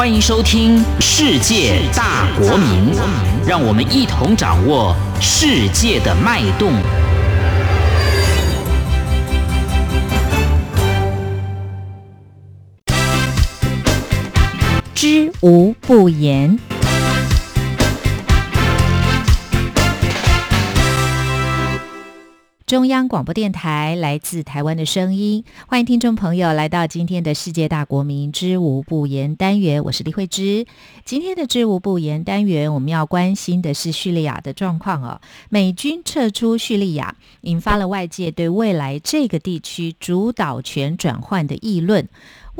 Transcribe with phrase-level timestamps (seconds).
[0.00, 2.90] 欢迎收听《世界大国民》，
[3.46, 6.72] 让我们一同掌握世界的脉动。
[14.94, 16.58] 知无不言。
[22.70, 30.64] 中央广播电台来自台湾的声音，欢迎听众朋友来到今天的世界大国民知无不言单元，我是李慧芝。
[31.04, 35.20] 今天的知无不言单元，我们要关心的是叙利亚的状况哦。
[35.48, 42.08] 美军撤出叙利亚，引发了外界对未来这个地区主导权转换的议论。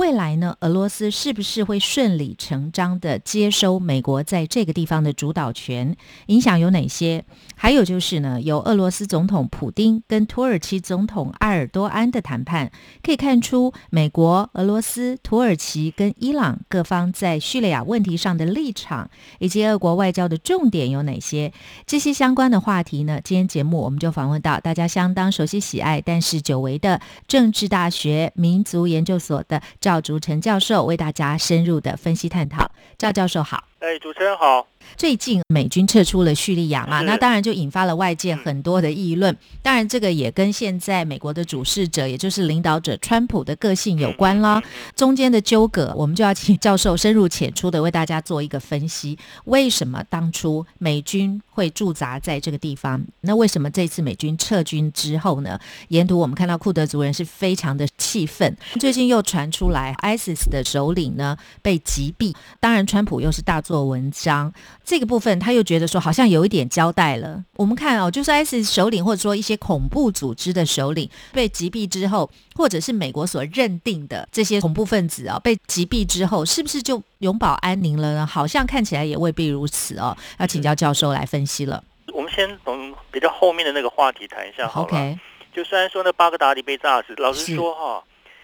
[0.01, 5.95] 未来呢，俄罗斯是不是会顺理成章的接收美国在这个地方的主导权？
[6.29, 7.23] 影响有哪些？
[7.55, 21.53] 还有就是呢，由俄罗斯总统普京跟土耳其总统埃尔多安的谈判，可以看出美国、俄罗斯、土耳其跟伊朗各方在叙利亚问题上的立场，以及俄国外交的重点有哪些？
[21.85, 29.61] 这些相关的话题呢，今天节目我们就访问到大家相当熟悉喜爱，但是久违的政治大学民族研究所的
[29.91, 32.71] 赵竹成教授，为大家深入的分析探讨。
[32.97, 33.65] 赵教授好。
[33.81, 34.70] 哎，主持人好。
[34.97, 39.37] 最近美军撤出了叙利亚嘛，那当然就引发了外界很多的议论。
[39.63, 44.63] 当然，这个也跟现在美国的主事者，也就是领导者川普的个性有关啦。
[44.95, 49.19] 中间的纠葛，我们就要请教授深入浅出的为大家做一个分析。
[49.45, 53.03] 为什么当初美军会驻扎在这个地方？
[53.23, 55.59] 那为什么这次美军撤军之后呢？
[55.89, 58.57] 沿途我们看到库德族人是非常的气愤。
[58.79, 62.35] 最近又传出来，ISIS 的首领呢被击毙。
[62.59, 64.53] 当然，川普又是大做文章，
[64.85, 67.43] 这个部分他又觉得说好像有一点交代了。
[67.57, 78.27] 我们看哦，就是 ISIS 首领或者说一些恐怖组织的首领被击毙之后，或者是美国所认定的这些恐怖分子啊、被击毙之后，是不是就永保安宁了呢？
[78.27, 80.17] 好像看起来也未必如此哦。
[80.39, 81.83] 要请教教授来分析了。
[82.13, 84.87] 我们先从比较后面的那个话题谈一下好了。
[84.87, 85.19] OK，
[85.55, 88.03] 就虽然说那巴格达迪被炸死，老实是说哈，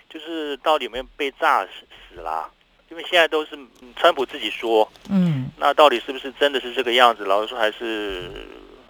[0.08, 1.70] 就是到底有没有被炸死
[2.14, 2.48] 死啦？
[2.90, 7.24] 因为现在都是嗯川普自己说，嗯那到底是不是真的是这个样子？
[7.24, 8.30] 老实说还是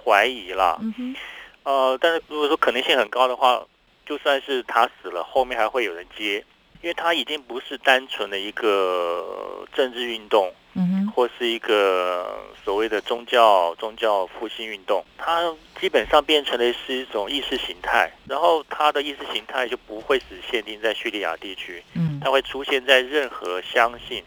[0.05, 0.79] 怀疑啦。
[0.81, 1.17] 嗯哼，
[1.63, 3.65] 呃，但是如果说可能性很高的话，
[4.05, 6.45] 就算是他死了，后面还会有人接，
[6.87, 22.21] 因为它已经不是单纯的一个政治运动，嗯哼，或是一个所谓的宗教宗教复兴运动，它基本上变成的是一种意识形态，然后它的意识形态就不会只限定在叙利亚地区，嗯。
[22.23, 24.23] 它会出现在任何相信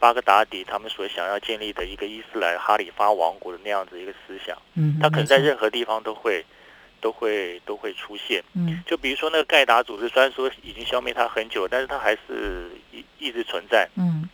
[0.00, 6.44] 巴格达迪他们所想要建立的一个伊斯兰哈里发王国的那样子一个思想，嗯哼，它可能在任何地方都会
[7.00, 8.42] 都会都会出现。
[8.54, 8.82] 嗯。
[8.86, 13.88] 就比如说那个盖达组织，虽然说已经消灭它很久，但是它还是一一直存在。
[13.96, 14.28] 嗯。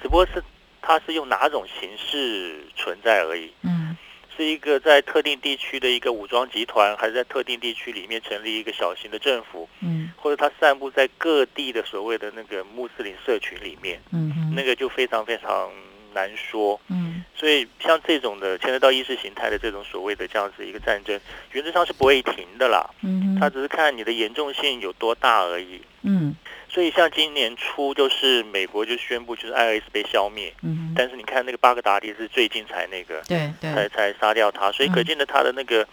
[0.00, 0.42] 只不过是
[0.80, 3.96] 它是用哪种形式存在而已，嗯。
[4.36, 10.10] 是一个在特定地区的一个武装集团，还是在特定地区里面成立一个小型的政府，嗯。
[10.16, 15.70] 或者它散布在各地的所谓的那个穆斯林社群里面，嗯，那个就非常非常
[16.14, 16.80] 难说。
[16.88, 17.22] 嗯。
[17.34, 21.20] 所以像这种的牵涉到意识形态的这种所谓的这样子一个战争，
[21.52, 22.88] 原则上是不会停的啦。
[23.02, 25.82] 嗯哼，它只是看你的严重性有多大而已。
[26.02, 26.34] 嗯。
[26.68, 33.72] 所以像今年初，就是美国就宣布就是 IS 被消灭，嗯，但是你看那个巴格达迪是最近才那个对对。
[33.72, 35.86] 才才杀掉他，所以嗯可见的他的那个，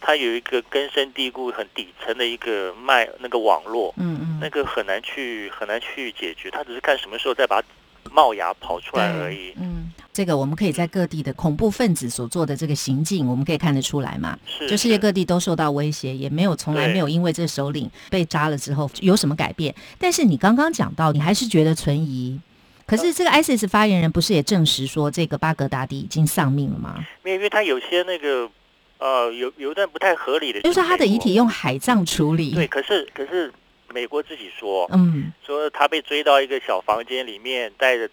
[0.00, 7.66] 他有一个根深蒂固、很底层的一个脉那个网络，嗯嗯，那个很难去很难去解决，他只是看什么时候再把它
[8.12, 9.52] 冒芽跑出来而已。
[9.56, 14.38] 嗯，这个我们可以在各地的恐怖分子所做的这个行径，我们可以看得出来嘛。
[14.46, 19.74] 是，就世界各地都受到威胁，也没有从来没有因为这首领被扎了之后有什么改变。
[19.98, 22.40] 但是你刚刚讲到，你还是觉得存疑。
[22.86, 27.06] 可是这个 ISIS 发言人不是也证实说，这个巴格达迪已经丧命了吗？
[27.22, 28.50] 没有因为他有些那个
[28.98, 32.50] 呃有有一段不太合理的，就是他的遗体用海葬处理。
[32.50, 33.52] 对，，可是可是
[33.92, 38.08] 美国自己说，嗯说他被追到一个小房间里面，带着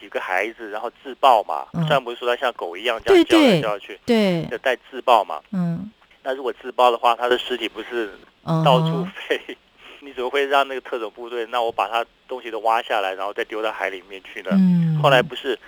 [0.00, 1.66] 几个孩子，然后自爆嘛。
[1.72, 5.40] 嗯虽然不是说他像狗一样这样叫来叫去，对，就带自爆嘛。
[5.52, 5.90] 嗯，
[6.22, 8.10] 那如果自爆的话，他的尸体不是
[8.44, 9.40] 嗯到处飞，
[10.00, 11.46] 你怎么会让那个特种部队？
[11.46, 14.50] 那我把他东西都挖下来，然后再丢到海里面去呢？
[14.52, 15.58] 嗯，后来不是，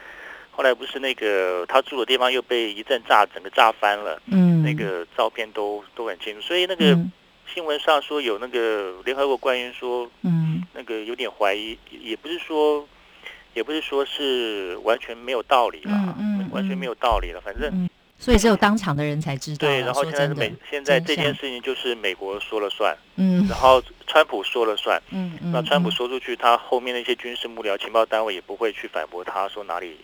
[0.51, 6.41] 后来不是那个他住的地方又被一阵炸，整个炸翻了，嗯那个照片都都很清楚。
[6.41, 7.13] 所以那个嗯
[7.53, 12.87] 新闻上说有那个联合国官员说，嗯那个有点怀疑，也不是说，
[13.55, 17.41] 也不是说是完全没有道理了，嗯嗯完全没有道理了。
[17.41, 17.89] 反正嗯
[18.19, 19.67] 所以只有当场的人才知道。
[19.67, 25.03] 对，然后现在是美，现在这件事情就是美国说了算，嗯然后川普说了算。
[25.11, 29.97] 嗯嗯，那川普嗯说出去，他后面那些军事幕僚、情报单位也不会去反驳他说哪里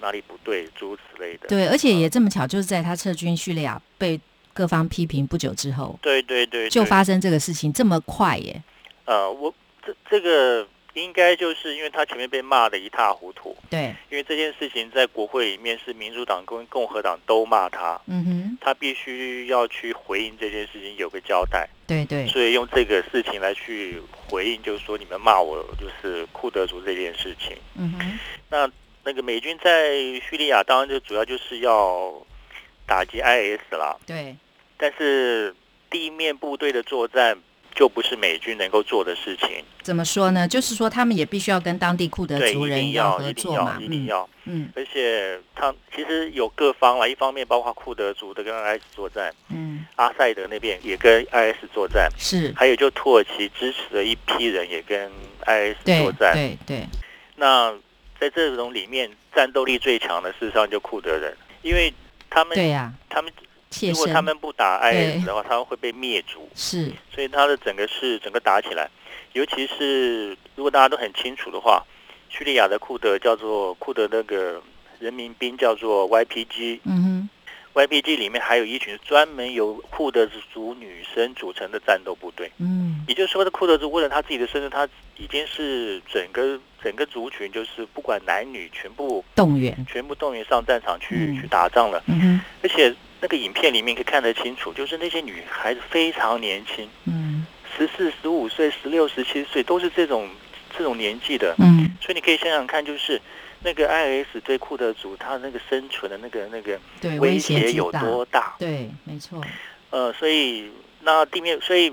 [0.00, 1.46] 哪里不对，诸如此类的。
[1.46, 4.20] 对，而且嗯也这么巧，就是在他撤军叙利亚被
[4.52, 6.70] 各方批评不久之后，对对对，对。
[6.70, 8.62] 就发生这个事情，这么快耶。
[9.04, 9.52] 呃，我
[9.84, 27.56] 这这个应该就是因为他前面被骂的一塌糊涂，对，因为这件事情在国会里面是民主党跟共和党都骂他，嗯哼，他必须要去回应这件事情，有个交代，对对，所以用这个事情来去回应，就是说你们骂我就是库德族这件事情。
[27.74, 28.18] 嗯哼，
[28.50, 28.70] 那
[29.02, 32.14] 那个美军在叙利亚当然就主要就是要
[32.92, 34.36] 打击 IS 啦，对，
[34.76, 35.54] 但是
[35.88, 37.34] 地面部队的作战
[37.74, 39.64] 就不是美军能够做的事情。
[39.80, 40.46] 怎么说呢？
[40.46, 44.28] 就是说他们也必须要跟当地库德，族人要，合一定作嘛要，，一定嗯要。
[44.44, 55.10] 嗯而且他其实有各方啦，一方面包括库德族的跟 IS 作战，嗯，阿塞德那边也跟 IS 作战，是，还有就土耳其支持的一批人也跟
[55.46, 56.34] IS 作战。
[56.34, 56.86] 对对，
[57.36, 57.72] 那
[58.20, 61.92] 在这种里面，战斗力最强的事实上就库德人，因为
[62.34, 63.30] 他们对呀，他们
[63.80, 66.48] 如果他们不打对 IS 的话，他们会被灭族。
[66.54, 68.88] 是，所以他的整个是整个打起来，
[69.34, 71.84] 尤其是如果大家都很清楚的话，
[72.30, 74.62] 叙利亚的库德叫做库德那个
[74.98, 77.28] 人民兵叫做 YPG，YPG 嗯
[78.16, 82.50] 里面还有一群专门由库德族女生组成的战斗部队。
[82.58, 92.02] 嗯，也就是说，这库德族为了他自己的生存，他已经是整个整个族群，就是不管男女，全部动员，全部动员上战场去、嗯去打仗了。
[92.06, 97.46] 嗯哼，而且那个影片里面可以看得清楚，就是那些女孩子非常年轻，嗯
[97.76, 100.28] 十四、十五岁、十六、十七岁，都是这种
[100.76, 101.54] 这种年纪的。
[101.58, 103.20] 嗯，所以你可以想想看，就是
[103.64, 108.54] 那个 IS 对库德族他那个生存的那个那个，威威胁胁有，多大？
[108.58, 109.40] 对，没错，
[109.90, 110.70] 呃，所以
[111.00, 111.92] 那地面，所以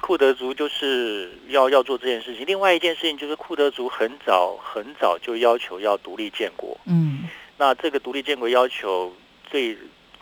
[0.00, 2.46] 库德族就是要要做这件事情。
[2.46, 6.78] 另外一件事情就是库德族很早很早就要求要独立建国。
[6.86, 7.28] 嗯
[7.58, 9.14] 那这个独立建国要求
[9.48, 9.76] 最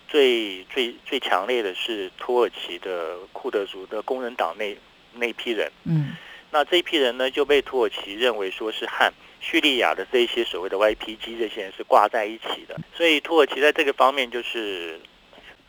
[0.09, 4.77] 最最最强烈的是土耳其的库德族的工人党那
[5.15, 5.71] 那批人。
[5.85, 6.17] 嗯
[6.51, 15.01] 那这一批人呢，就被土耳其认为说是和叙利亚的这些所谓的 YPG 这些人是挂在一起的，所以土耳其在这个方面就是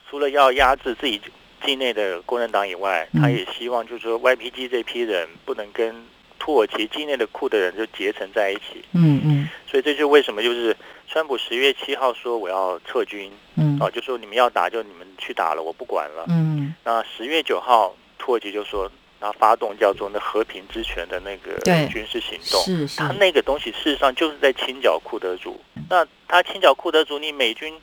[0.09, 1.19] 除了要压制自己
[1.65, 3.21] 境内的工人党以外，嗯。
[3.21, 5.95] 他也希望就是说 YPG 这批人不能跟
[6.37, 9.49] 土耳其境内的库的人就结成在一起，嗯嗯。
[9.69, 10.75] 所以这就为什么就是
[11.07, 13.79] 川普十月七号说我要撤军嗯。
[13.79, 16.25] 啊，就说你们要打就你们去打了，我不管了。
[16.27, 18.91] 嗯，那十月九号，土耳其就说，
[19.21, 21.57] 他发动叫做那和平之权的那个
[21.87, 22.61] 军事行动。
[22.63, 25.61] 是是他，那个东西事实上就是在清剿库德族。
[25.89, 27.79] 那他清剿库德族，你美军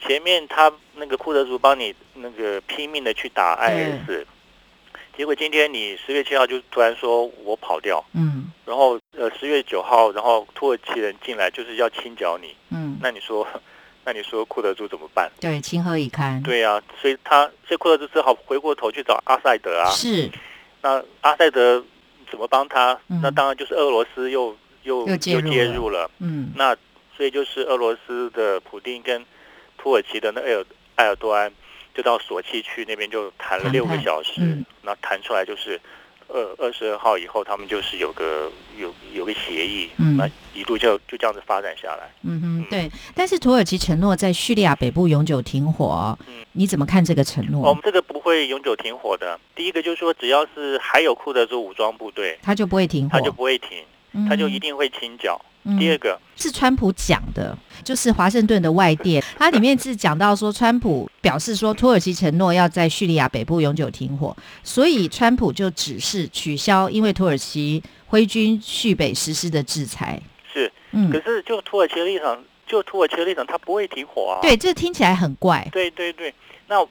[0.00, 4.24] 前面他那个库德族帮你那个拼命的去打 IS，
[5.16, 13.46] 结果今天你十月七号就突然说我跑掉，嗯然后呃十月九号，然后土耳其人进来就是要清剿你，嗯，那你说，
[14.04, 15.30] 那你说库德族怎么办？
[15.40, 16.42] 对，情何以堪？
[16.42, 19.88] 对呀、所以他所以库德族只好回过头去找阿塞德啊。
[19.90, 20.28] 是，
[20.82, 21.84] 那阿塞德
[22.30, 22.98] 怎么帮他？
[23.08, 26.10] 嗯那当然就是俄罗斯又又又介入了。
[26.18, 26.76] 嗯那
[27.16, 29.24] 所以就是俄罗斯的普丁跟
[29.78, 30.64] 土耳其的那埃尔
[30.96, 31.50] 埃尔多安
[31.94, 35.80] 就到索契去那边就谈了六个小时嗯，那、谈出来就是
[36.28, 42.10] 二二十二号以后他们就是有个有有个协议，嗯那一路就就这样子发展下来。
[42.22, 42.90] 嗯哼，对。
[43.14, 47.74] 但是土耳其承诺在叙利亚北部永久停火嗯，你怎么看这个承诺我诺？
[47.74, 49.38] 们这个不会永久停火的。
[49.54, 53.84] 第一个就是说，只要是还有库德族武装部队，他就不会停火，他就不会停，
[54.28, 55.40] 他就一定会清剿。
[55.42, 70.20] 嗯第二个，是川普讲的，就是华盛顿的外电，它里面是讲到说，川普表示说，土耳其承诺要在叙利亚北部永久停火，所以川普就指示取消因为土耳其挥军叙北实施的制裁。
[70.52, 74.38] 是，嗯可，是就土耳其的立场，就土耳其的立场，他不会停火啊。
[74.42, 75.66] 对，这听起来很怪。
[75.72, 76.32] 对对对，
[76.68, 76.88] 那我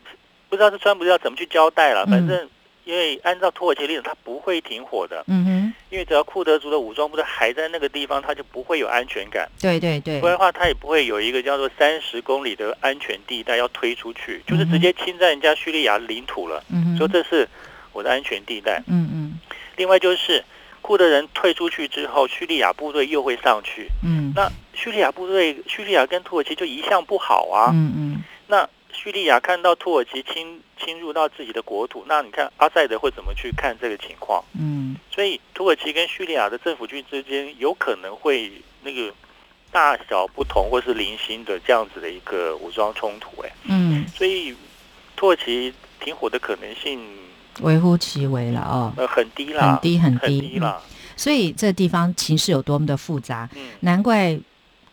[0.49, 2.03] 不知道是川普要怎么去交代了。
[2.07, 2.49] 嗯反正
[2.85, 9.49] 因为按照土耳其的立场，他不会停火的，嗯哼，因为只要库德族的武装部队还在那个地方，他就不会有安全感。
[9.59, 10.21] 对对对。
[10.21, 17.47] 不，然的话，他也不会有一个叫做三十公里的安全地带要推出去，就是直接侵占人家叙利亚领土了，嗯哼，说这是
[17.91, 18.81] 我的安全地带。
[18.87, 19.39] 嗯嗯
[19.77, 20.43] 另外就是
[20.81, 23.89] 库德人退出去之后，叙利亚部队又会上去。
[24.03, 27.71] 嗯，那叙利亚部队，叙利亚跟土耳其就一向不好啊。
[27.73, 28.23] 嗯嗯。
[28.47, 34.43] 那叙利亚看到土耳其侵侵入到自己的国土，那你看阿塞德会怎么去看这个情况？
[34.57, 34.95] 嗯。
[35.11, 39.13] 所以土耳其跟叙利亚的政府军之间有可能会那个
[39.71, 44.55] 大小不同或是零星的这样子的一个武装冲突，哎，嗯，所以
[45.15, 46.99] 土耳其停火的可能性
[47.61, 50.81] 微乎其微了哦，呃很低啦，很低很很低低啦，
[51.15, 53.69] 所以这地方情势有多么的复杂，嗯。
[53.81, 54.39] 难怪。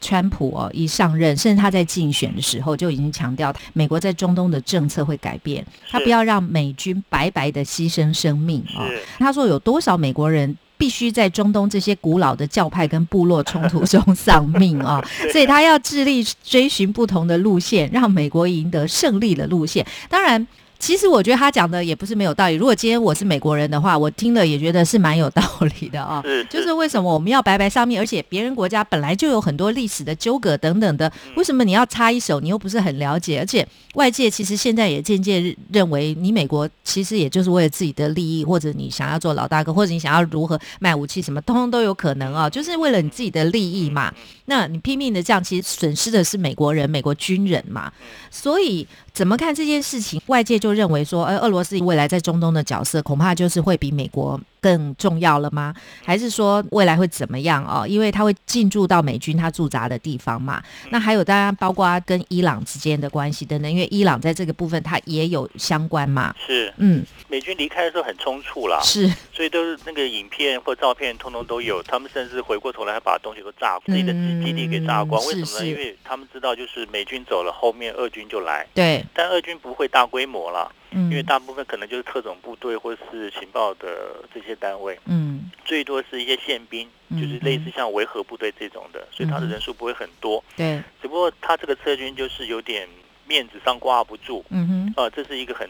[0.03, 8.85] 川普哦，一上任，甚至他在竞选的时候就已经强调，美国在中东的政策会改变，他不要让美军白白的牺牲生命哦。
[9.19, 19.87] 他说有多少美国人必须在中东这些古老的教派跟部落冲突中丧命啊、 对所以他要致力追寻不同的路线，让美国赢得胜利的路线。
[20.11, 20.45] 当然。
[20.83, 22.57] 其实我觉得他讲的也不是没有道理。
[22.57, 25.41] 如果今天我是美国人的话，我听了也觉得是蛮有道
[25.79, 32.41] 理的啊、是就是为什么我们要白白上命，而且别人国家本来就有很多历史的纠葛等等的，嗯为什么你要插一手？
[32.41, 44.13] 你又不是很了解，而且外界其实现在也渐渐认为，你美国其实也就是为了自己的利益，或者你想要做老大哥，或者你想要如何卖武器什么，通通都有可能啊，就是为了你自己的利益嘛。
[44.47, 47.93] 那你拼命的这样，其实损失的是美国人、美国军人嘛。
[48.33, 48.85] 所以
[49.15, 50.21] 怎么看这件事情？
[50.27, 55.75] 外界就认为说，呃，俄罗斯未来在中东的角色，恐怕就是会比美国更重要了吗？
[56.05, 57.85] 还是说未来会怎么样哦？
[57.87, 60.63] 因为它会进驻到美军他驻扎的地方嘛。
[60.91, 66.35] 那还有当然包括跟伊朗之间的关系等等，因为伊朗在这个部分它也有相关嘛。
[66.47, 74.13] 是嗯，美军离开的时候很匆促啦，是，所以都是那个影片或照片通通都有，他们甚至回过头来还把东西都炸，自己的
[74.45, 75.21] 基地给炸光。
[75.21, 75.47] 嗯为什么呢？
[75.47, 83.89] 是是因为他们知道，就是美军走了，后面俄军就来，对，但俄军不会大规模啦，嗯，因为大部分可能就是特种部队或是情报的
[84.33, 90.43] 这些单位，嗯，最多是一些宪兵，嗯就是类似像维和部队这种的，所以他的人数不会很多。
[90.57, 92.89] 对，只不过他这个撤军就是有点
[93.27, 95.03] 面子上挂不住嗯哼。
[95.03, 95.69] 啊、这是一个很，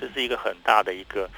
[0.00, 1.28] 这是一个很大的一个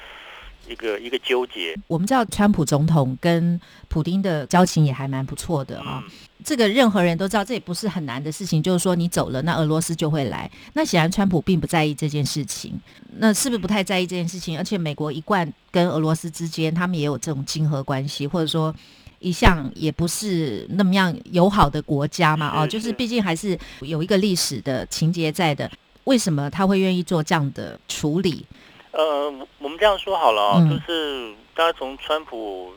[0.66, 1.74] 一个一个纠结。
[1.86, 3.60] 我们知道川普总统跟
[3.96, 6.10] 普丁的交情也还蛮不错的啊、嗯，
[6.44, 8.62] 这个任何人都知道，这也不是很难的事情。
[8.62, 10.50] 就是说你走了，那俄罗斯就会来。
[10.74, 12.78] 那显然川普并不在意这件事情，
[13.16, 14.58] 那是不是不太在意这件事情？
[14.58, 18.74] 而且美国一贯跟俄罗斯之间，他们也有这种亲和关系，或者说
[19.18, 22.52] 一向也不是那么样友好的国家嘛。
[22.54, 25.70] 哦，就是是毕竟还是有一个历史的情节在的。
[26.04, 28.44] 为什么他会愿意做这样的处理？
[28.92, 32.72] 呃，我们这样说好了就是大家从川普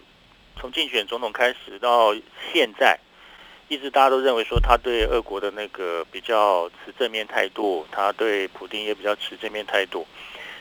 [0.59, 2.13] 从竞选总统开始到
[2.51, 2.99] 现在，
[3.69, 10.05] 一直大家都认为说他对俄国的那个比较持正面态度，他对普丁也比较持正面态度。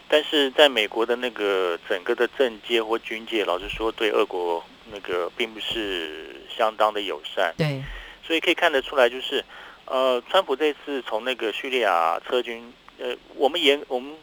[0.09, 7.53] 但是在美国的那个整个的政界或军界，老实说，对俄国那个并不是相当的友善。
[7.59, 7.83] 对，
[8.27, 9.45] 所以可以看得出来，就是
[9.85, 14.15] 呃，川普这次从那个叙利亚撤军，呃，我们严我们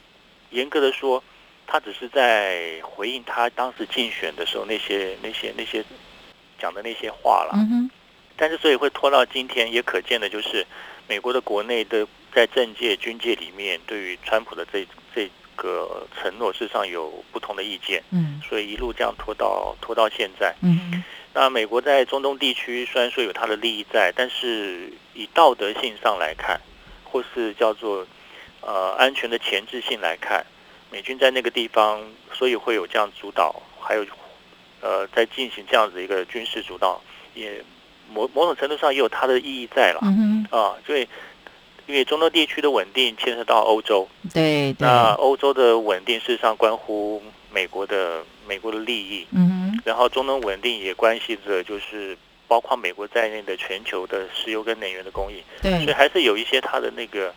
[0.49, 1.23] 严格的说，
[1.67, 5.83] 他只是在回应他当时竞选的时候那些那些那些
[6.59, 7.53] 讲的那些话了。
[7.55, 7.91] 嗯哼，
[8.37, 10.65] 但是所以会拖到今天，也可见的就是
[11.07, 20.53] 美国的国内的在政界、军界里面，对于川普的这这个承诺，事实上有不同的意见，嗯所以一路这样拖到拖到现在。
[20.61, 21.03] 嗯哼，
[21.33, 26.59] 那美国在中东地区虽然说有它的利益在，但是以道德性上来看，
[27.03, 28.05] 或是叫做
[28.61, 30.45] 呃安全的前置性来看，
[30.95, 34.05] 美军在那个地方，所以会有这样主导，还有
[34.79, 37.01] 呃在进行这样子一个军事主导，
[37.33, 37.61] 也
[38.13, 41.05] 某某种程度上也有它的意义在了嗯，啊，所以。
[41.87, 47.21] 因为中东地区的稳定牵涉到欧洲，对对，那欧洲的稳定事实上关乎
[47.51, 55.73] 美国的美国的利益，嗯哼，然后中东稳定也关系着就是包括美国在内的全球的石油跟能源的供应，对。
[55.83, 57.31] 所以，还是有一些它的那个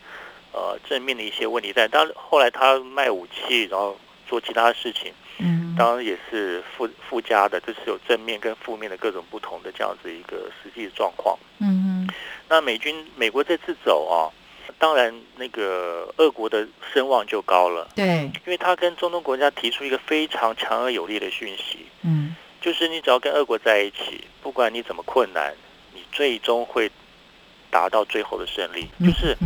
[0.52, 1.88] 呃正面的一些问题在。
[1.88, 11.38] 当然后来他卖武器，然后做其他事情，嗯，当然也是附附加的，就是有正面跟负面的各种不同的这样子一个实际的状况。
[11.60, 12.14] 嗯哼，
[12.48, 14.30] 那美军美国这次走啊，
[14.78, 21.86] 当然那个俄国的声望就高了，对，因为他跟中东国家提出一个非常强而有力的讯息。
[22.02, 25.54] 嗯就是你只要跟俄国在一起，不管你怎么困难，
[25.94, 26.90] 你最终会
[27.70, 28.88] 达到最后的胜利。
[29.00, 29.36] 就是，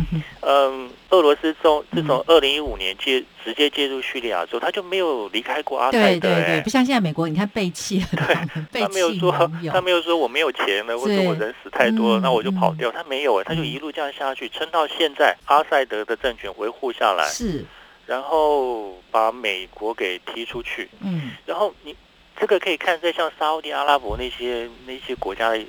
[0.41, 9.31] 嗯俄罗斯从自从二零一五年介直接介入叙利亚之后，他就没有离开过阿塞德、对对不像现在美国，你看背弃了他们，背他没有说
[9.71, 12.91] 他没有说我没有钱了，或者我人死太多了，嗯那我就跑掉。
[12.91, 17.65] 他没有哎，他就一路这样下去，撑到现在，阿塞德的政权维护下来，是，
[18.05, 20.89] 然后把美国给踢出去。
[21.01, 21.31] 嗯。
[21.45, 21.95] 然后你
[22.39, 25.59] 这个可以看在像沙烏地阿拉伯那些那些国家的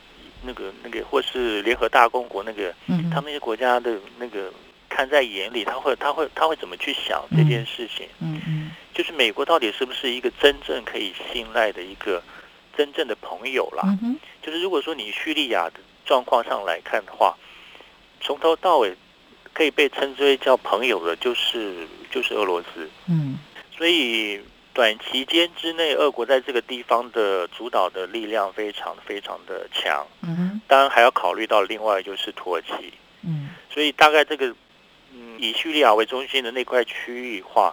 [0.45, 4.53] 那个那个，或是联合大公国那个，嗯，他们那些国家的那个
[4.89, 8.07] 看在眼里，他会他会他会怎么去想这件事情？
[8.21, 12.23] 嗯嗯就是美国到底是不是一个真正可以信赖的一个
[12.77, 13.83] 真正的朋友啦？
[13.87, 17.37] 嗯哼，就是如果说你叙利亚的状况上来看的话，
[18.21, 18.95] 从头到尾
[19.53, 22.89] 可以被称之为叫朋友的，就是就是俄罗斯。
[23.09, 23.39] 嗯
[23.77, 24.41] 所以
[24.75, 30.05] 短期间之内，俄国在这个地方的主导的力量非常非常的强。
[30.23, 30.61] 嗯哼。
[30.67, 33.51] 当然还要考虑到另外就是土耳其，嗯。
[33.73, 34.49] 所以大概这个
[35.13, 37.73] 嗯以叙利亚为中心的那块区域化，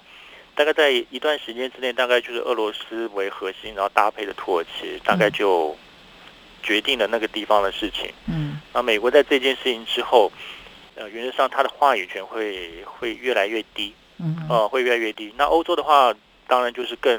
[0.54, 5.76] 大概在一段时间之内，大概就是俄罗斯为核心，然后搭配的土耳其，大概就
[6.62, 8.14] 决定了那个地方的事情。
[8.28, 8.62] 嗯。
[8.74, 10.32] 那美国在这件事情之后，
[10.94, 14.48] 呃，原则上它的话语权会会越来越低，嗯哼。
[14.56, 15.34] 呃，会越来越低。
[15.36, 16.14] 那欧洲的话，
[16.52, 17.18] 当然就是更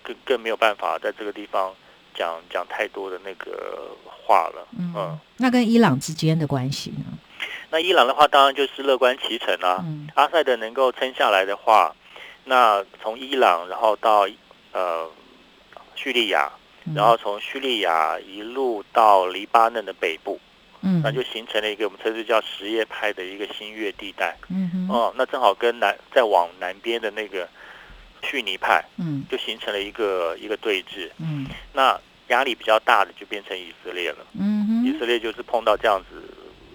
[0.00, 1.74] 更更没有办法在这个地方
[2.14, 4.94] 讲讲太多的那个话了，嗯。
[4.96, 7.18] 嗯，那跟伊朗之间的关系呢？
[7.70, 9.82] 那伊朗的话，当然就是乐观其成啊。
[9.82, 11.92] 嗯阿塞德能够撑下来的话，
[12.44, 14.28] 那从伊朗然后到
[14.70, 15.08] 呃
[15.96, 16.48] 叙利亚，
[16.84, 20.38] 嗯然后从叙利亚一路到黎巴嫩的北部，
[20.82, 24.36] 嗯那就形成了一个我们称之叫什叶派的一个新月地带。
[24.48, 27.48] 嗯哼哦，那正好跟南再往南边的那个
[28.22, 29.24] 逊尼派嗯。
[29.30, 31.10] 就形成了一个一个对峙。
[31.18, 31.46] 嗯。
[31.72, 31.98] 那
[32.28, 34.18] 压力比较大的就变成以色列了。
[34.38, 34.86] 嗯哼。
[34.86, 36.22] 以色列就是碰到这样子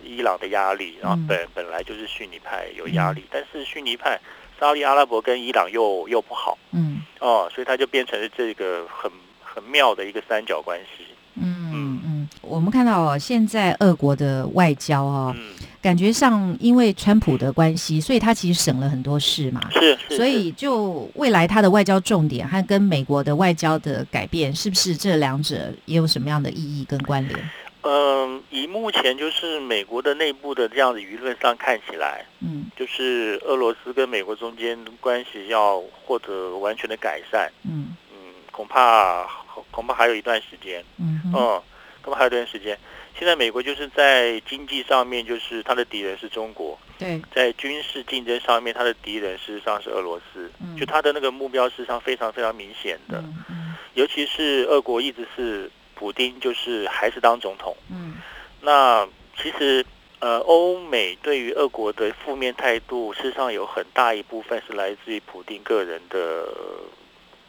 [0.03, 1.27] 伊朗的压力，然后嗯。
[1.27, 4.19] 本、本来就是逊尼派有压力，但是逊尼派
[4.59, 6.57] 沙利阿拉伯跟伊朗又又不好。
[6.71, 7.01] 嗯。
[7.19, 9.11] 哦，所以它就变成了这个很
[9.41, 11.05] 很妙的一个三角关系。
[11.35, 11.71] 嗯。
[11.73, 15.54] 嗯，我们看到哦，现在俄国的外交哦，嗯，
[15.85, 19.61] 感觉上因为川普的关系，所以他其实省了很多事嘛。
[19.69, 27.39] 是是，所以，就未来他的外交重点和跟美国的外交的改变，是不是这两者也有什么样的意义跟关联？
[27.83, 38.17] 嗯、以目前就是美国的内部的这样的舆论上看起来，嗯就是俄罗斯跟美国中间关系要获得完全的改善，嗯嗯，
[38.51, 39.27] 恐怕
[39.69, 40.83] 恐怕还有一段时间。
[40.97, 41.61] 嗯哼嗯，
[42.01, 42.75] 恐怕还有一段时间。
[43.17, 50.51] 现在美国就是在经济上面，就是它的敌人是中国；对，在军事竞争上面，它的敌人事实上是俄罗斯。
[50.61, 53.19] 嗯就它的那个目标，事实上非常非常明显的。
[53.19, 57.75] 嗯嗯尤其是俄国一直是普丁，就是还是当总统。
[57.89, 58.15] 嗯
[58.61, 59.07] 那
[59.41, 59.85] 其实
[60.19, 66.47] 呃，欧美对于俄国的负面态度，事实上有很大一部分是来自于普丁个人的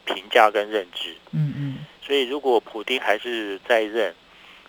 [0.05, 1.15] 评价跟认知。
[1.31, 4.13] 嗯嗯所以，如果普丁还是在任，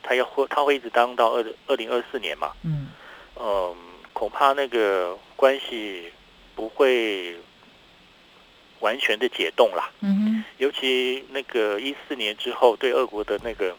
[0.03, 2.53] 他要会他会一直当到二二零二四年嘛？
[2.65, 2.89] 嗯
[3.37, 3.77] 嗯，
[4.13, 6.13] 恐怕那个关系
[6.55, 7.37] 不会
[8.81, 9.91] 完全的解冻啦。
[10.01, 13.77] 嗯哼尤其那个一四年之后，对俄国的那个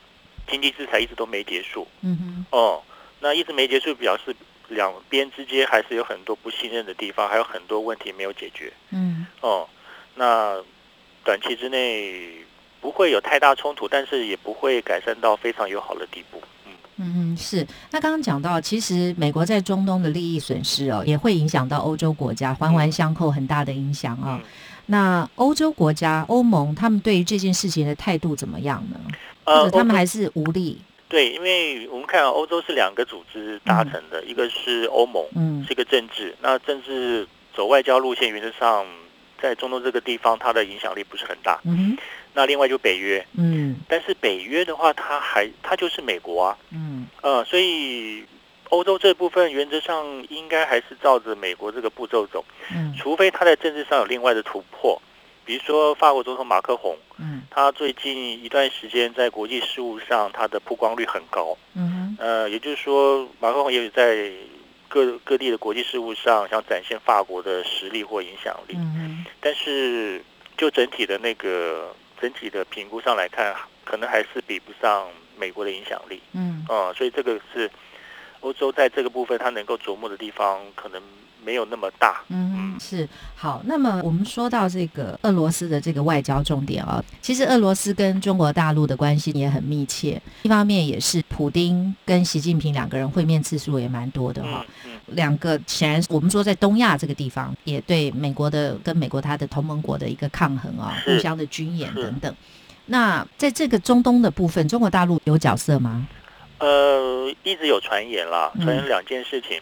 [0.47, 1.87] 经济制裁一直都没结束。
[2.01, 2.83] 嗯哼哦，
[3.19, 4.35] 那一直没结束，表示
[4.69, 8.71] 两边之间还是有很多不信任的地方，还有很多问题没有解决。
[8.91, 9.67] 嗯哦，
[10.15, 10.63] 那
[11.25, 12.45] 短期之内
[12.81, 16.41] 不会有太大冲突，但是也不会改善到非常友好的地步。
[16.65, 17.65] 嗯，嗯哼，是。
[17.91, 24.49] 那刚刚讲到，其实美国在中东的利益损失哦，也会影响到欧洲国家，环环相扣，很大的影响啊、嗯
[24.91, 28.99] 那欧洲国家、欧盟他们对于这件事情的态度怎么样呢？
[29.43, 30.81] 或呃者他们还是无力？
[31.07, 38.83] 对，因为我们看欧洲是两个组织达成的，一个是欧盟，嗯是一个政治，那政治走外交路线，原则上
[39.39, 41.59] 在中东这个地方，它的影响力不是很大。
[41.65, 41.97] 嗯哼
[42.33, 43.75] 那另外就北约，嗯。
[43.87, 47.07] 但是北约的话，它还它就是美国啊，嗯。
[47.21, 48.23] 呃，所以
[48.69, 52.93] 欧洲这部分原则上应该还是照着美国这个步骤走，嗯。
[52.97, 55.01] 除非他在政治上有另外的突破，
[55.43, 57.41] 比如说法国总统马克宏，嗯。
[57.49, 62.17] 他最近一段时间在国际事务上他的曝光率很高，嗯哼。
[62.19, 64.31] 呃，也就是说马克宏也有在
[64.87, 70.21] 各各地的国际事务上想展现法国的实力或影响力，嗯但是
[70.57, 76.21] 就整体的那个整体的评估上来看，可能还是比不上美国的影响力。
[76.33, 77.69] 嗯嗯，所以这个是
[78.41, 81.01] 欧洲在这个部分它能够琢磨的地方，可能
[81.43, 82.21] 没有那么大。
[82.29, 83.61] 嗯，是好。
[83.65, 90.21] 那么我们说到这个俄罗斯的这个外交重点啊，其实俄罗斯跟中国大陆的关系也很密切。
[90.43, 94.65] 一方面也是普丁跟习近平两个人会面次数也蛮多的哈、
[95.13, 102.35] 两个显然我们说在东亚这个地方，也对美国的跟美国它的同盟国的一个抗衡啊，是互相的军演等等。
[102.85, 106.07] 那在这个中东的部分，中国大陆有角色吗？
[106.57, 109.61] 呃，一直有传言啦，嗯传言两件事情。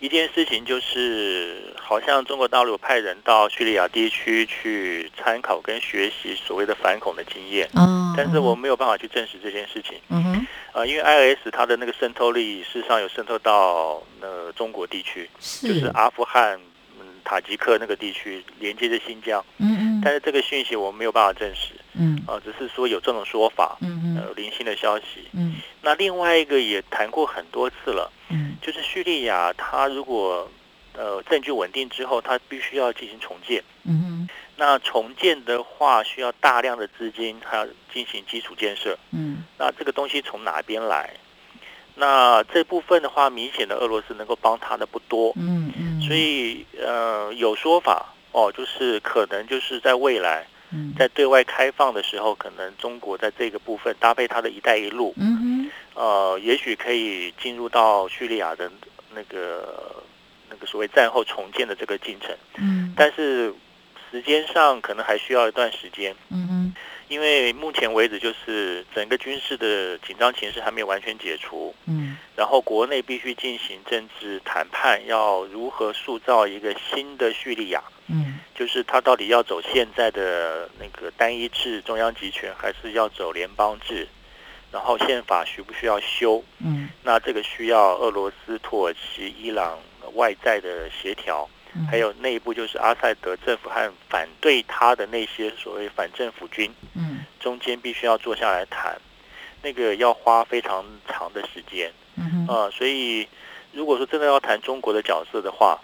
[0.00, 9.98] 一件事情就是，好像中国大陆有派人到叙利亚地区去参考跟学习所谓的反恐的经验，哦，但是我没有办法去证实这件事情。
[10.08, 16.54] 嗯哼，呃，因为 IS 它的那个渗透力，事实上有渗透到呃中国地区，是，就是阿富汗、
[17.00, 19.44] 嗯塔吉克那个地区，连接着新疆。
[19.58, 25.26] 嗯嗯但是这个讯息我们没有办法证实，嗯啊、只是说有这种说法，嗯嗯呃，零星的消息。
[25.32, 30.48] 嗯那另外一个也谈过很多次了，嗯就是叙利亚，它如果
[30.94, 33.62] 呃证据稳定之后，它必须要进行重建。
[33.84, 38.98] 嗯哼那重建的话，需要大量的资金，还要进行基础建设。
[39.12, 41.10] 嗯那这个东西从哪边来？
[41.94, 55.55] 那这部分的话，明显的俄罗斯能够帮他的不多，嗯嗯，所以呃有说法哦，就是可能就是在未来嗯在对外开放的时候，可能中国在这个部分搭配它的一带一路，嗯
[55.94, 58.70] 哼呃，也许可以进入到叙利亚的
[59.14, 60.02] 那个
[60.50, 63.52] 那个所谓战后重建的这个进程，嗯但是
[64.10, 66.14] 时间上可能还需要一段时间。
[66.30, 66.74] 嗯哼
[67.08, 84.08] 因为目前为止，就是整个军事的紧张情势还没有完全解除，嗯然后国内必须进行政治谈判，要如何塑造一个新的叙利亚，嗯就是他到底要走现在的那个单一制中央集权，还是要走联邦制？
[84.72, 86.42] 然后宪法需不需要修？
[86.58, 89.78] 嗯那这个需要俄罗斯、土耳其、伊朗
[90.14, 96.72] 外在的协调，嗯，还有内部就是阿塞德政府和反对他的那些所谓反政府军。
[96.94, 99.00] 嗯中间必须要坐下来谈，
[99.62, 103.28] 那个要花非常长的时间嗯所以
[103.72, 105.78] 如果说真的要谈中国的角色的话，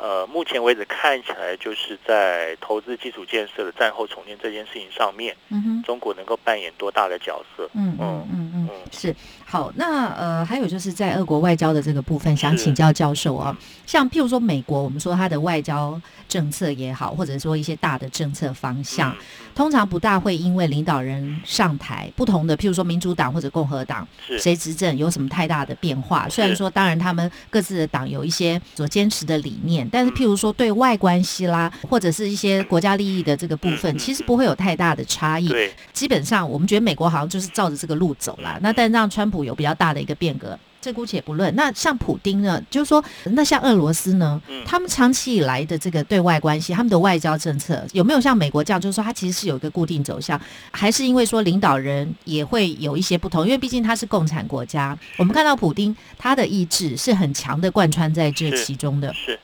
[0.00, 5.82] 呃，目前为止看起来就是在投资基础建设的战后重建这件事情上面，嗯哼。
[5.82, 7.68] 中国能够扮演多大的角色？
[7.74, 9.14] 嗯嗯嗯嗯嗯嗯，是
[9.50, 9.72] 好。
[9.74, 19.16] 那呃，还有就是在俄国外交的这个部分，想请教教授啊，像譬如说美国，我们说它的外交政策也好，或者说一些大的政策方向，嗯
[19.52, 24.06] 通常不大会因为领导人上台，不同的譬如说民主党或者共和党
[24.38, 26.26] 谁执政有什么太大的变化。
[26.28, 35.48] 虽然说当然他们各自的党有一些所坚持的理念，但是嗯譬如说对外关系啦，或者是一些国家利益的这个部分，其实不会有太大的差异。
[35.48, 38.58] 对，基本上我们觉得美国好像就是照着这个路走啦。
[38.62, 41.54] 那但让川普有比较大的一个变革，这姑且不论。
[41.54, 53.44] 那像普丁呢，就是说，那像俄罗斯呢，嗯他们长期以来的这个对外关系，他们的外交政策有没有像美国这样，就是说它其实是有一个固定走向，还是因为说领导人也会有一些不同？
[53.44, 59.12] 因为毕竟他是共产国家，我们看到普丁他的意志是很强的贯穿在这其中的。
[59.14, 59.38] 是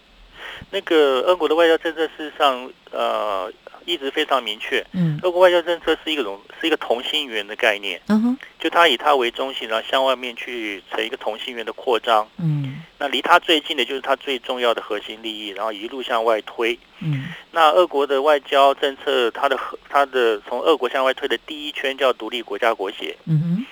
[0.70, 3.52] 那个俄国的外交政策，事实上呃
[3.86, 4.84] 一直非常明确。
[4.92, 5.18] 嗯。
[5.22, 8.38] 俄国外交政策是一个种是一个同心圆的概念，嗯哼。
[8.58, 12.28] 就它以它为中心，然后向外面去成一个同心圆的扩张。
[12.36, 12.82] 嗯。
[12.98, 16.78] 那离它最近的就是它最重要的核心利益，然后一路向外推。
[17.00, 17.28] 嗯。
[17.52, 23.66] 那俄国的外交政策，它的核它的从俄国向外推的第一圈叫独立国家国协，嗯哼。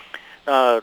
[0.46, 0.82] 那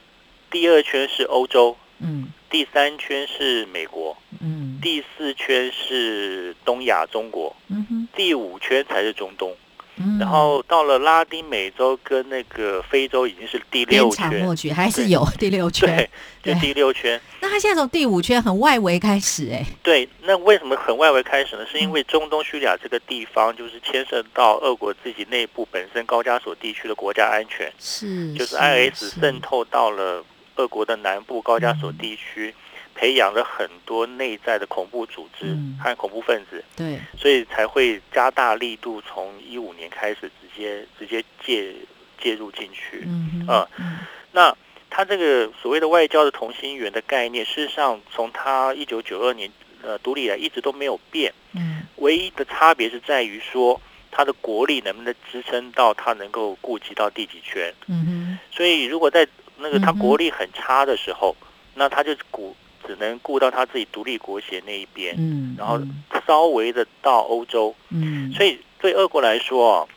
[0.50, 2.28] 第二圈是欧洲，嗯。
[2.50, 4.78] 第三圈是美国，嗯。
[4.82, 9.56] 第四圈是东亚中国，嗯哼第五圈才是中东。
[9.98, 16.10] 嗯，然后到了拉丁美洲跟那个非洲已经是第六圈还是有第六圈
[16.42, 17.20] 对。，就第六圈。
[17.42, 21.66] 那他现在从第五圈很外围开始、哎，对，那为什么很外围开始呢？
[21.70, 30.24] 是因为中东叙利亚这个地方，就是牵涉到俄国自己内部本身高加索地区的国家安全，是就是 IS 渗透到了
[30.56, 32.56] 俄国的南部高加索地区，
[32.94, 35.78] 培养了很多内在的恐怖组织嗯。
[35.82, 41.74] 和恐怖分子，对，所以才会加大力度，从一五年开始直接直接介
[42.22, 43.04] 介入进去。
[43.08, 44.00] 嗯嗯。
[44.32, 44.56] 那
[44.90, 49.50] 他这个所谓的外交的同心圆的概念，事实上从他一九九二年
[49.82, 51.82] 呃独立以来一直都没有变，嗯。
[51.98, 53.80] 唯一的差别是在于说
[54.12, 57.74] 他的国力能不能支撑到他能够顾及到第几圈。
[57.88, 59.28] 嗯所以如果在
[59.58, 60.00] 那个它嗯哼。
[60.00, 61.36] 国力很差的时候，
[61.74, 62.56] 那他就顾
[62.92, 67.74] 只能顾到他自己独立国协那一边，，嗯，然后嗯稍微的到欧洲。
[67.90, 69.88] 嗯，所以对俄国来说啊，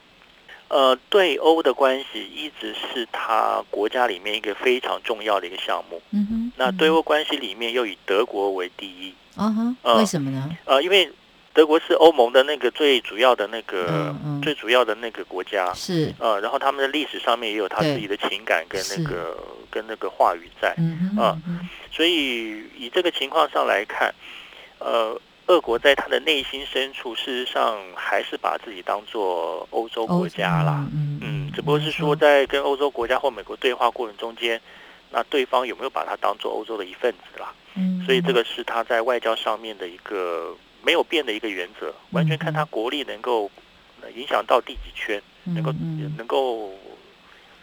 [0.69, 6.01] 呃，对欧的关系一直是他国家里面一个非常重要的一个项目。
[6.13, 10.57] 嗯哼，那对欧关系里面又以德国为第一，啊哈，呃为什么呢？
[10.65, 11.11] 呃，因为
[11.55, 14.35] 德国是欧盟的那个最主要的那个、嗯嗯。
[14.45, 20.69] 最主要的那个国家，是，呃，然后他们的历史上面也有他自己的情感跟那个跟那个话语在，
[21.19, 24.15] 啊嗯所以以这个情况上来看，
[24.81, 30.87] 呃，俄国在他的内心深处，事实上还是把自己当做欧洲国家啦。
[30.93, 34.61] 嗯嗯，只不过是说在跟欧洲国家或美国对话过程中间，
[35.11, 37.51] 那对方有没有把他当做欧洲的一份子啦？
[37.77, 43.51] 嗯，所以这个是他在外交上面的一个没有变的一个原则，完全看他国力能够
[44.03, 45.73] 呃影响到第几圈，能够
[46.17, 46.73] 能够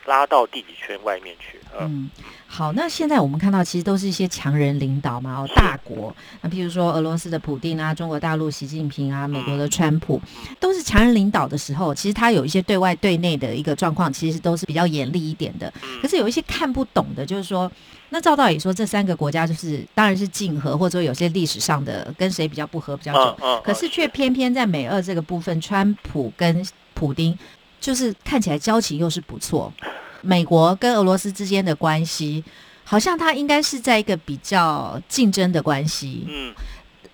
[0.05, 1.59] 拉到地理圈外面去。
[1.79, 2.09] 嗯，
[2.47, 10.21] 好，那现在我们看到其实都是一些强人领导嘛，哦，大国，那譬如说俄罗斯的普丁啊，中国大陆习近平啊，美国的川普，
[10.59, 15.71] 都是强人领导的时候，其实他有一些对外对内的一个状况，其实都是比较严厉一点的。
[16.01, 17.71] 可是有一些看不懂的，就是说，
[18.09, 27.37] 那照道理说，这三个国家就是当然是竞合，或者说有些历史上的跟谁比较不合比较久，可是却偏偏在美俄这个部分，川普跟普丁
[27.81, 29.73] 就是看起来交情又是不错。
[30.21, 32.41] 美国跟俄罗斯之间的关系，
[32.85, 36.25] 好像它应该是在一个比较竞争的关系。
[36.29, 36.53] 嗯，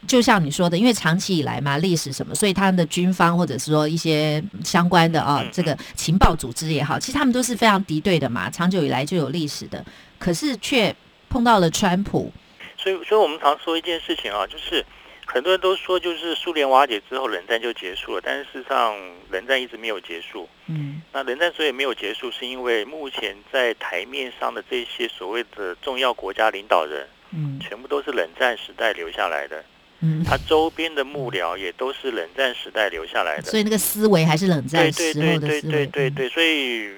[0.06, 9.84] 就像你说的，因为长期以来嘛，历史什么，所以他们的军方或者是说一些相关的啊，这个情报组织也好，其实他们都是非常敌对的嘛，长久以来就有历史的。
[10.20, 10.94] 可是却
[11.30, 12.30] 碰到了川普，
[12.78, 14.86] 所以，所以我们常说一件事情啊，就是。
[15.30, 18.22] 很多人都说，就是苏联瓦解之后，冷战就结束了。
[18.24, 18.96] 但是事实上，
[19.30, 20.48] 冷战一直没有结束。
[20.68, 29.64] 嗯，那冷战所以没有结束，是因为目前在台面上的这些所谓的重要国家领导人，嗯，全部都是冷战时代留下来的。
[30.00, 33.44] 嗯，他周边的幕僚也都是冷战时代留下来的。
[33.52, 36.90] 所以那个思维还是冷战时候的对对对对对对，所以，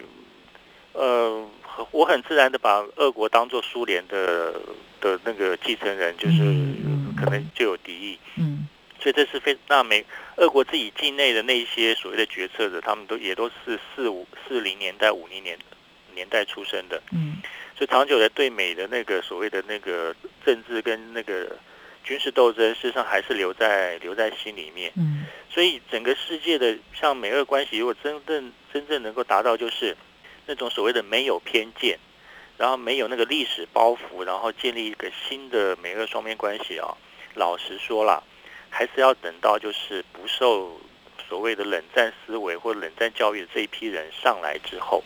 [0.93, 1.49] 呃，
[1.89, 4.53] 我很自然的把俄国当做苏联的
[5.01, 6.35] 的那个继承人，就是。
[7.19, 8.67] 可能就有敌意，嗯，
[8.99, 10.05] 所以这是非那美
[10.37, 15.57] 俄国自己境内的那些所谓的决策者，他们都也都是四五四零年代五零年
[16.13, 17.37] 年代出生的，嗯，
[17.77, 21.55] 所以长久的对美的那个所谓的那个政治跟那个
[22.03, 29.95] 军事斗争，事实上还是留在留在心里面，嗯，所以整个世界的像美俄关系，如果真正真正能够达到就是
[30.45, 31.97] 那种所谓的没有偏见，
[32.57, 36.97] 然后没有那个历史包袱，然后建立一个新的美俄双边关系啊。
[37.35, 38.23] 老实说了，
[38.69, 40.79] 还是要等到就是不受
[41.27, 45.03] 所谓的冷战思维或冷战教育的这一批人上来之后，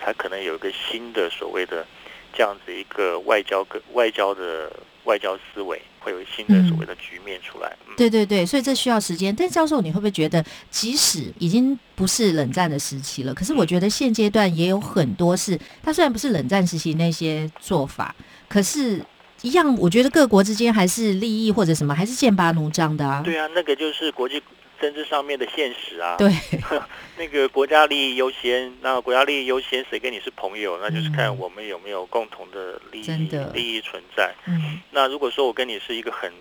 [0.00, 1.86] 才可能有一个新的所谓的
[2.32, 4.72] 这样子一个外交跟外交的
[5.04, 7.76] 外交思维，会有新的所谓的局面出来。
[7.96, 9.34] 对对对，所以这需要时间。
[9.34, 18.14] 但教授，你会不会觉得，即使已经不是冷战的时期了，可是我觉得现阶段也有很多是，它虽然不是冷战时期那些做法，
[18.48, 19.04] 可是。
[19.42, 23.22] 一样，我觉得各国之间还是利益或者什么，还是剑拔弩张的啊。
[23.24, 24.42] 对啊，那个就是国际
[24.80, 26.16] 政治上面的现实啊。
[26.16, 26.32] 对，
[27.16, 30.78] 那个国家利益优先，那国家利益优先，谁跟你是朋友？
[30.82, 34.34] 那就是看我们有没有共同的利益利益存在。
[34.46, 34.80] 嗯。
[34.90, 36.32] 那如果说我跟你是一个很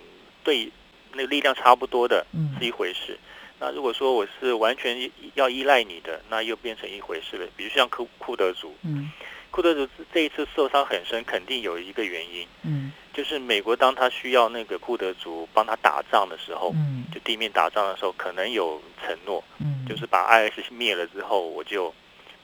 [0.44, 0.72] 对
[1.14, 2.26] 那个力量差不多的，
[2.60, 3.18] 是一回事。
[3.60, 7.48] 那如果说我是完全要依赖你的，那又变成一回事了。
[7.56, 8.74] 比如像库库德族。
[8.84, 9.12] 嗯。
[9.50, 12.87] 库德族这一次受伤很深，肯定有一个原因，嗯，
[13.18, 21.92] 就是美国当他需要那个库德族帮他打仗的时候，嗯，就地面打仗的时候，可能有承诺，嗯，就是把 IS 灭了之后，我就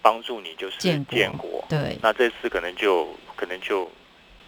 [0.02, 3.88] 帮助你，就是建国，对，那这次可能就可能就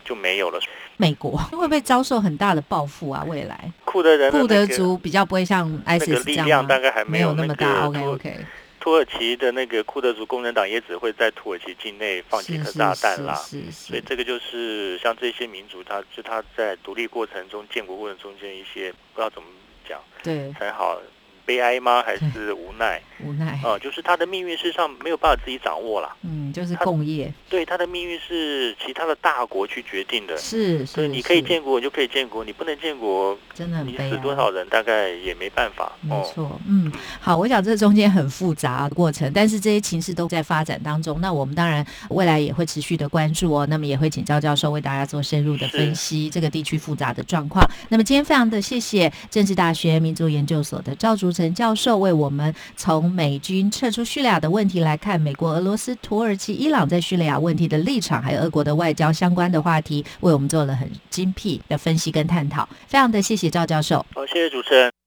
[0.03, 0.59] 就没有了。
[0.97, 3.23] 美国会不会遭受很大的报复啊？
[3.27, 7.85] 未来库德人库德族比较不会像 IS 力量大概还没有那么大。
[7.85, 8.37] OK OK。
[8.85, 13.33] 土耳其的那个库德族工人党也只会在土耳其境内放几颗炸弹啦，
[13.71, 19.47] 所以这个就是像这些民族，他就他在独立过程中、建国过程中间一些不知道怎么
[19.89, 21.01] 讲，对才好。
[21.45, 22.03] 悲哀吗？
[22.03, 23.01] 还是无奈？
[23.23, 26.13] 无奈啊，就是他的命运事实上没有办法自己掌握了。
[26.23, 27.31] 嗯，就是共业。
[27.49, 30.37] 对，他的命运是其他的大国去决定的。
[30.37, 35.93] 是，所以你可以建国，你就可以建国；你不能建国，真的你死多少人，大概也没办法。
[36.01, 41.21] 没错，嗯，好，我想这中间很复杂的过程，但是这些情势都在发展当中。
[41.21, 43.65] 那我们当然未来也会持续的关注哦。
[43.67, 47.65] 那么也会请教教授为大家做深入的分析这个地区复杂的状况。
[47.87, 51.31] 那么今天非常的谢谢政治大学民族研究所的赵竹。
[51.35, 62.67] 陈教授为我们从美军撤出叙利亚的问题来看，美国、俄罗斯、土耳其、伊朗在叙利亚问题的立场，还有俄国的外交相关的话题，为我们做了很精辟的分析跟探讨。
[62.87, 64.05] 非常的谢谢赵教授。
[64.15, 65.04] 好，谢谢主持人。